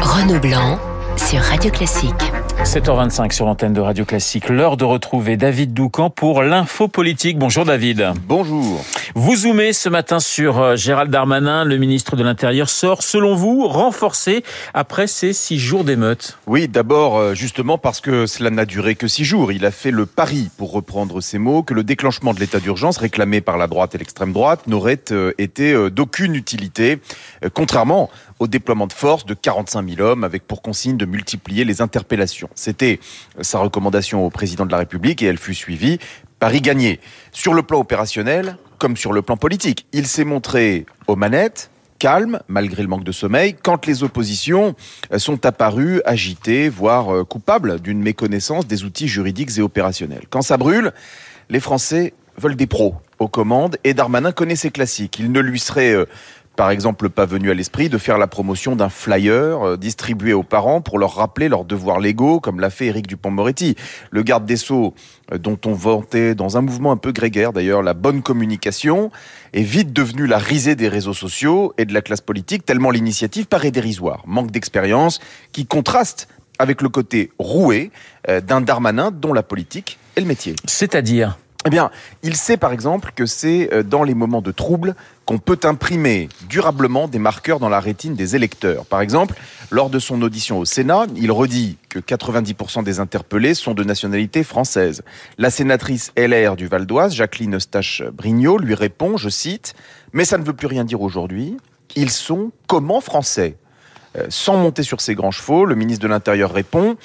[0.00, 0.78] Renaud Blanc
[1.16, 2.32] sur Radio Classique.
[2.64, 4.48] 7h25 sur l'antenne de Radio Classique.
[4.48, 7.38] L'heure de retrouver David Doucan pour l'info politique.
[7.38, 8.12] Bonjour David.
[8.26, 8.84] Bonjour.
[9.14, 11.64] Vous zoomez ce matin sur euh, Gérald Darmanin.
[11.64, 14.42] Le ministre de l'Intérieur sort, selon vous, renforcé
[14.74, 16.38] après ces six jours d'émeute.
[16.46, 19.52] Oui, d'abord, euh, justement parce que cela n'a duré que six jours.
[19.52, 22.98] Il a fait le pari, pour reprendre ses mots, que le déclenchement de l'état d'urgence
[22.98, 27.00] réclamé par la droite et l'extrême droite n'aurait euh, été d'aucune utilité,
[27.54, 31.80] contrairement au déploiement de force de 45 000 hommes avec pour consigne de multiplier les
[31.80, 32.48] interpellations.
[32.54, 33.00] C'était
[33.40, 35.98] sa recommandation au président de la République et elle fut suivie.
[36.38, 37.00] Paris gagné.
[37.32, 42.38] Sur le plan opérationnel, comme sur le plan politique, il s'est montré aux manettes, calme,
[42.46, 44.76] malgré le manque de sommeil, quand les oppositions
[45.16, 50.26] sont apparues agitées, voire coupables d'une méconnaissance des outils juridiques et opérationnels.
[50.30, 50.92] Quand ça brûle,
[51.50, 55.18] les Français veulent des pros aux commandes et Darmanin connaît ses classiques.
[55.18, 55.96] Il ne lui serait
[56.58, 60.42] par exemple pas venu à l'esprit de faire la promotion d'un flyer euh, distribué aux
[60.42, 63.76] parents pour leur rappeler leurs devoirs légaux, comme l'a fait Éric Dupont-Moretti.
[64.10, 64.92] Le garde des Sceaux,
[65.32, 69.12] euh, dont on vantait dans un mouvement un peu grégaire d'ailleurs la bonne communication,
[69.52, 73.46] est vite devenu la risée des réseaux sociaux et de la classe politique, tellement l'initiative
[73.46, 74.24] paraît dérisoire.
[74.26, 75.20] Manque d'expérience
[75.52, 76.26] qui contraste
[76.58, 77.92] avec le côté roué
[78.28, 80.56] euh, d'un Darmanin dont la politique est le métier.
[80.64, 81.90] C'est-à-dire eh bien,
[82.22, 84.94] il sait par exemple que c'est euh, dans les moments de trouble
[85.26, 88.86] qu'on peut imprimer durablement des marqueurs dans la rétine des électeurs.
[88.86, 89.34] Par exemple,
[89.70, 94.44] lors de son audition au Sénat, il redit que 90% des interpellés sont de nationalité
[94.44, 95.02] française.
[95.36, 99.74] La sénatrice LR du Val d'Oise, Jacqueline Eustache-Brignot, lui répond, je cite,
[100.14, 101.58] Mais ça ne veut plus rien dire aujourd'hui,
[101.96, 103.56] ils sont comment français?
[104.28, 106.96] Sans monter sur ses grands chevaux, le ministre de l'Intérieur répond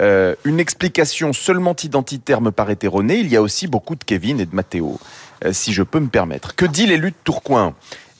[0.00, 3.18] euh, Une explication seulement identitaire me paraît erronée.
[3.18, 4.98] Il y a aussi beaucoup de Kevin et de Matteo,
[5.44, 6.54] euh, si je peux me permettre.
[6.54, 7.74] Que dit l'élu de Tourcoing?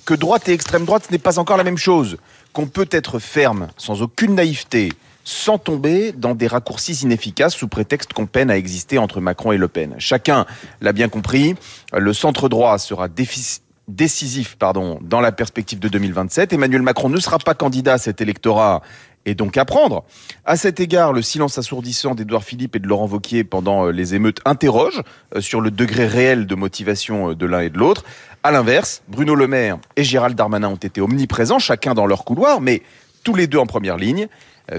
[0.05, 2.17] Que droite et extrême droite, ce n'est pas encore la même chose.
[2.53, 4.93] Qu'on peut être ferme, sans aucune naïveté,
[5.25, 9.57] sans tomber dans des raccourcis inefficaces sous prétexte qu'on peine à exister entre Macron et
[9.57, 9.95] Le Pen.
[9.99, 10.47] Chacun
[10.81, 11.55] l'a bien compris,
[11.97, 13.63] le centre droit sera déficit
[13.95, 16.53] décisif pardon, dans la perspective de 2027.
[16.53, 18.83] Emmanuel Macron ne sera pas candidat à cet électorat
[19.25, 20.05] et donc à prendre.
[20.45, 24.15] À cet égard, le silence assourdissant d'Edouard Philippe et de Laurent Vauquier pendant euh, les
[24.15, 25.03] émeutes interroge
[25.37, 28.05] euh, sur le degré réel de motivation euh, de l'un et de l'autre.
[28.43, 32.61] À l'inverse, Bruno Le Maire et Gérald Darmanin ont été omniprésents, chacun dans leur couloir,
[32.61, 32.83] mais
[33.23, 34.27] tous les deux en première ligne.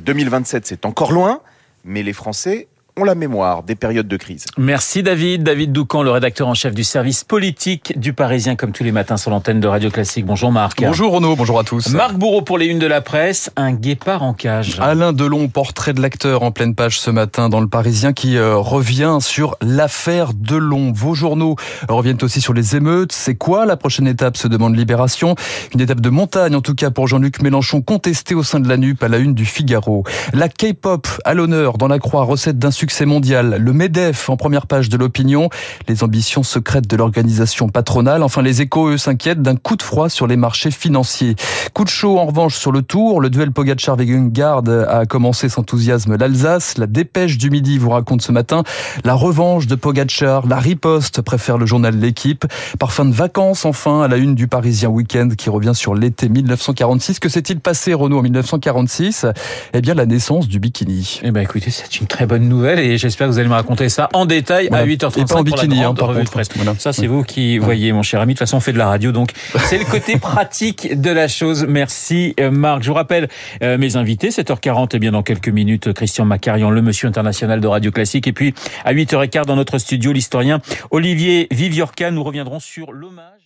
[0.01, 1.41] 2027, c'est encore loin,
[1.85, 4.45] mais les Français ont la mémoire des périodes de crise.
[4.57, 5.43] Merci David.
[5.43, 9.17] David Doucan, le rédacteur en chef du service politique du Parisien, comme tous les matins
[9.17, 10.25] sur l'antenne de Radio Classique.
[10.25, 10.81] Bonjour Marc.
[10.81, 11.89] Bonjour Renaud, bonjour à tous.
[11.89, 14.77] Marc Bourreau pour les unes de la presse, un guépard en cage.
[14.79, 18.57] Alain Delon, portrait de l'acteur en pleine page ce matin dans le Parisien qui euh,
[18.57, 20.91] revient sur l'affaire Delon.
[20.91, 21.55] Vos journaux
[21.89, 23.11] reviennent aussi sur les émeutes.
[23.11, 25.35] C'est quoi la prochaine étape se demande Libération.
[25.73, 28.77] Une étape de montagne en tout cas pour Jean-Luc Mélenchon contesté au sein de la
[28.77, 30.03] NUP à la une du Figaro.
[30.33, 33.55] La K-pop à l'honneur dans la croix recette d'un succès mondial.
[33.61, 35.47] Le MEDEF en première page de l'opinion.
[35.87, 38.23] Les ambitions secrètes de l'organisation patronale.
[38.23, 41.37] Enfin, les échos, eux, s'inquiètent d'un coup de froid sur les marchés financiers.
[41.73, 43.21] Coup de chaud, en revanche, sur le tour.
[43.21, 46.77] Le duel Pogacar-Wegengarde a commencé sans enthousiasme l'Alsace.
[46.77, 48.63] La dépêche du midi vous raconte ce matin
[49.05, 50.45] la revanche de Pogacar.
[50.45, 52.45] La riposte, préfère le journal L'équipe.
[52.79, 57.19] Parfum de vacances, enfin, à la une du Parisien Week-end qui revient sur l'été 1946.
[57.19, 59.25] Que s'est-il passé, Renault, en 1946
[59.73, 61.21] Eh bien, la naissance du bikini.
[61.23, 63.89] Eh ben, écoutez, c'est une très bonne nouvelle et j'espère que vous allez me raconter
[63.89, 66.31] ça en détail à 8h35 Et pas en bikini, hein, par contre.
[66.55, 66.75] Voilà.
[66.77, 68.33] Ça, c'est vous qui voyez, mon cher ami.
[68.33, 69.31] De toute façon, on fait de la radio, donc
[69.65, 71.65] c'est le côté pratique de la chose.
[71.67, 72.83] Merci, euh, Marc.
[72.83, 73.29] Je vous rappelle
[73.61, 74.29] euh, mes invités.
[74.29, 78.27] 7h40, et bien dans quelques minutes, Christian Macarian, le monsieur international de Radio Classique.
[78.27, 78.53] Et puis,
[78.85, 80.59] à 8h15, dans notre studio, l'historien
[80.91, 82.11] Olivier Viviorca.
[82.11, 83.42] Nous reviendrons sur l'hommage